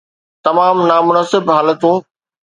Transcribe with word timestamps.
تمام 0.45 0.77
نامناسب 0.89 1.43
حالتون 1.55 1.99